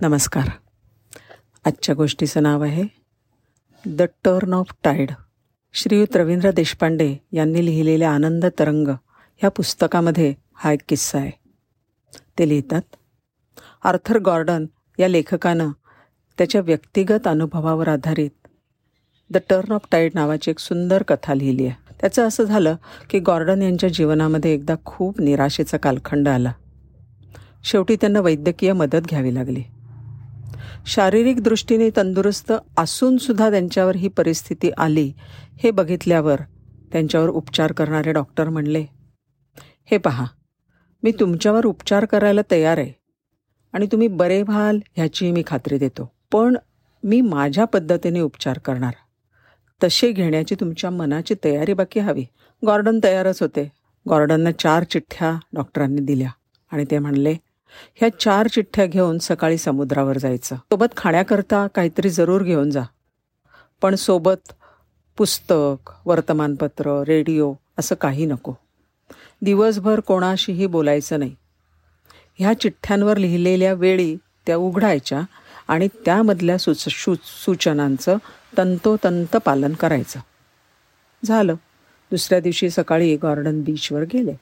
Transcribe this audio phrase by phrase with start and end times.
[0.00, 0.48] नमस्कार.
[1.64, 2.82] आजच्या गोष्टीचं नाव आहे
[3.86, 5.10] the turn of tide
[5.72, 11.30] Shriyut Ravindra Deshpande यांनी लिहिलेल्या आनंद तरंग ह्या पुस्तकामध्ये हा एक किस्सा आहे.
[12.38, 12.96] ते लिहितात
[13.84, 14.66] आर्थर गॉर्डन
[14.98, 15.70] या लेखकानं
[16.38, 18.48] त्याच्या व्यक्तिगत अनुभवावर आधारित
[19.30, 21.94] द टर्न ऑफ टाईड नावाची एक सुंदर कथा लिहिली आहे.
[22.00, 22.76] त्याचं असं झालं
[23.10, 26.52] की गॉर्डन यांच्या जीवनामध्ये एकदा खूप निराशेचा कालखंड आला.
[27.64, 29.62] शेवटी त्यांना वैद्यकीय मदत घ्यावी लागली.
[30.86, 35.12] शारीरिक दृष्टीने तंदुरुस्त असूनसुद्धा त्यांच्यावर ही परिस्थिती आली
[35.58, 36.40] हे बघितल्यावर
[36.92, 38.86] त्यांच्यावर उपचार करणारे डॉक्टर म्हणले
[39.84, 40.26] हे पहा
[41.02, 42.92] मी तुमच्यावर उपचार करायला तयार आहे
[43.72, 46.12] आणि तुम्ही बरे व्हाल ह्याची मी खात्री देतो.
[46.32, 46.56] पण
[47.02, 48.92] मी माझ्या पद्धतीने उपचार करणार.
[49.84, 52.24] तसे घेण्याची तुमच्या मनाची तयारी बाकी हवी.
[52.66, 53.72] गॉर्डन तयारच होते.
[54.08, 56.30] गॉर्डनना चार चिठ्ठ्या डॉक्टरांनी दिल्या
[56.72, 57.36] आणि ते म्हणले
[57.94, 60.56] ह्या चार चिठ्ठ्या घेऊन सकाळी समुद्रावर जायचं.
[60.56, 62.82] सोबत खाण्याकरता काहीतरी जरूर घेऊन जा.
[63.82, 64.52] पण सोबत
[65.16, 68.54] पुस्तक वर्तमानपत्र रेडिओ असं काही नको.
[69.42, 71.36] दिवसभर कोणाशीही बोलायचं नाही.
[72.38, 75.20] ह्या चिठ्ठ्यांवर लिहिलेल्या वेळी त्या उघडायच्या
[75.68, 78.16] आणि त्यामधल्या सुच सु सूचनांचं
[78.56, 80.20] तंतोतंत पालन करायचं.
[81.24, 81.54] झालं.
[82.10, 84.34] दुसऱ्या दिवशी सकाळी गॉर्डन बीचवर गेले.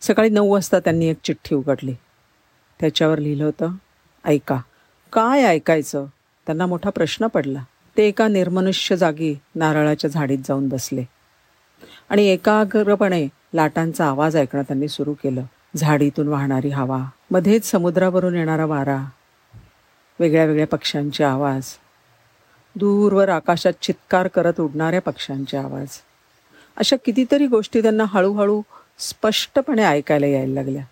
[0.00, 1.94] सकाळी नऊ वाजता त्यांनी एक चिठ्ठी उघडली.
[2.80, 3.70] त्याच्यावर लिहिलं होतं
[4.24, 4.60] ऐका
[5.12, 6.06] काय ऐकायचं?
[6.46, 7.64] त्यांना मोठा प्रश्न पडला.
[7.96, 11.04] ते एका निर्मनुष्य जागी नारळाच्या झाडीत जाऊन बसले.
[12.08, 15.42] आणि एकाग्रपणे लाटांचा आवाज ऐकणं त्यांनी सुरू केलं.
[15.76, 19.04] झाडीतून वाहणारी हवा मध्येच समुद्रावरून येणारा वारा
[20.20, 21.64] वेगळ्या वेगळ्या पक्ष्यांचे आवाज
[22.76, 25.88] दूरवर आकाशात चित्कार करत उडणाऱ्या पक्ष्यांचे आवाज.
[26.76, 28.62] अशा कितीतरी गोष्टी त्यांना हळूहळू
[28.98, 30.84] स्पष्टपणे ऐकायला यायला लागल्या.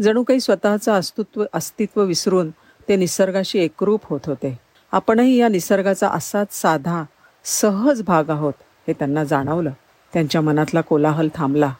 [0.00, 2.50] जणू काही स्वतःचं अस्तित्व अस्तित्व विसरून
[2.88, 4.58] ते निसर्गाशी एकरूप होत होते.
[4.92, 7.04] आपणही या निसर्गाचा असाच साधा
[7.44, 8.52] सहज भाग आहोत
[8.88, 9.70] हे त्यांना जाणवलं.
[10.12, 11.72] त्यांच्या मनातला कोलाहल थांबला.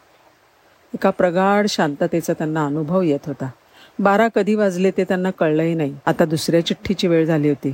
[0.94, 3.50] एका प्रगाढ शांततेचा त्यांना अनुभव येत होता.
[3.98, 5.96] बारा कधी वाजले ते त्यांना कळलंही नाही.
[6.06, 7.72] आता दुसऱ्या चिठ्ठीची वेळ झाली होती.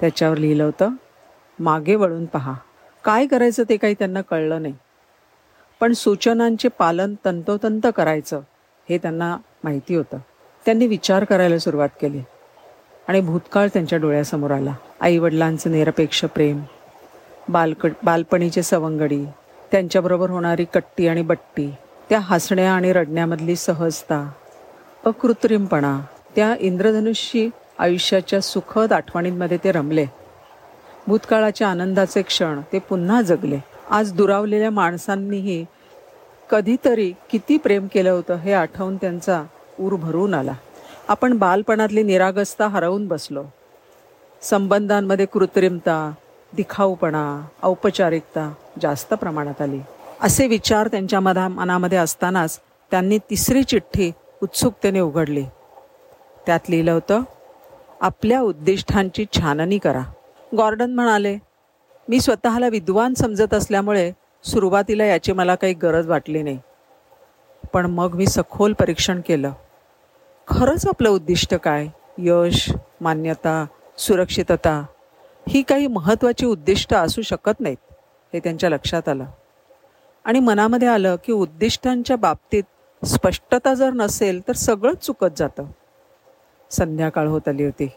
[0.00, 0.90] त्याच्यावर लिहिलं होतं
[1.58, 2.54] मागे वळून पहा.
[3.04, 4.74] काय करायचं ते काही त्यांना कळलं नाही.
[5.80, 8.40] पण सूचनांचे पालन तंतोतंत करायचं.
[8.88, 10.18] हे त्यांना माहिती होतं.
[10.64, 12.20] त्यांनी विचार करायला सुरुवात केली.
[13.08, 14.74] आणि भूतकाळ त्यांच्या डोळ्यासमोर आला.
[15.00, 16.62] आईवडिलांचं निरपेक्ष प्रेम
[17.48, 19.24] बालक बालपणीचे सवंगडी
[19.72, 21.74] त्यांच्याबरोबर होणारी कट्टी आणि बट्टी
[22.08, 24.30] त्या हसण्या आणि रडण्यामधली सहजता
[25.06, 26.00] अकृत्रिमपणा
[26.36, 30.06] त्या इंद्रधनुष्यी आयुष्याच्या सुखद आठवणींमध्ये ते रमले.
[31.06, 33.58] भूतकाळाच्या आनंदाचे क्षण ते पुन्हा जगले.
[33.90, 35.66] आज दुरावलेल्या माणसांनीही
[36.50, 39.44] कधीतरी किती प्रेम केलं होतं हे आठवून त्यांचा
[39.80, 40.52] ऊर भरून आला.
[41.08, 43.44] आपण बालपणातली निरागसता हरवून बसलो.
[44.42, 46.12] संबंधांमध्ये कृत्रिमता
[46.52, 49.80] दिखाऊपणा औपचारिकता जास्त प्रमाणात आली.
[50.20, 54.12] असे विचार त्यांच्या मधा मनामध्ये असतानाच त्यांनी तिसरी चिठ्ठी
[54.42, 55.44] उत्सुकतेने उघडली.
[56.46, 57.22] त्यात लिहिलं होतं
[58.00, 60.02] आपल्या उद्दिष्टांची छाननी करा.
[60.56, 61.38] गॉर्डन म्हणाले
[62.08, 64.12] मी स्वतःला विद्वान समजत असल्यामुळे
[64.44, 66.58] सुरुवातीला याची मला काही गरज वाटली नाही.
[67.72, 69.52] पण मग मी सखोल परीक्षण केलं.
[70.48, 71.86] खरंच आपलं उद्दिष्ट काय?
[72.18, 73.66] यश मान्यता
[73.98, 74.86] सुरक्षितता
[75.48, 77.76] ही काही महत्त्वाची उद्दिष्ट असू शकत नाहीत
[78.32, 79.24] हे त्यांच्या लक्षात आलं.
[80.24, 85.64] आणि मनामध्ये आलं की उद्दिष्टांच्या बाबतीत स्पष्टता जर नसेल तर सगळंच चुकत जातं.
[86.70, 87.90] संध्याकाळ होत आली होती.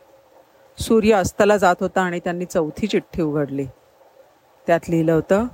[0.80, 3.66] सूर्य अस्ताला जात होता आणि त्यांनी चौथी चिठ्ठी उघडली.
[4.68, 5.46] त्यात लिहिलं होतं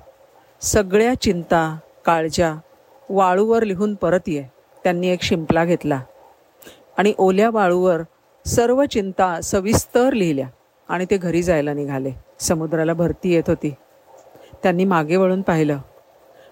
[0.63, 2.53] सगळ्या चिंता काळजा
[3.09, 4.43] वाळूवर लिहून परत ये.
[4.83, 6.01] त्यांनी एक शिंपला घेतला.
[6.97, 8.01] आणि ओल्या वाळूवर
[8.45, 10.47] सर्व चिंता सविस्तर लिहिल्या.
[10.89, 12.11] आणि ते घरी जायला निघाले.
[12.39, 13.73] समुद्राला भरती येत होती.
[14.63, 15.77] त्यांनी मागे वळून पाहिलं.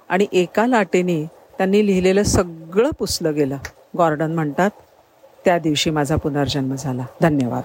[0.09, 1.25] आणि एका लाटेने
[1.57, 3.57] त्यांनी लिहिलेलं सगळं पुसलं गेलं.
[3.97, 4.69] गॉर्डन म्हणतात
[5.45, 7.05] त्या दिवशी माझा पुनर्जन्म झाला.
[7.21, 7.63] धन्यवाद.